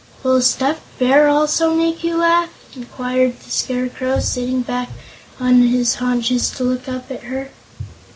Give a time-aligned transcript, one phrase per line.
[0.23, 4.89] "Will a stuffed Bear also make you laugh?" inquired the Scarecrow, sitting back
[5.39, 7.51] on his haunches to look up at her.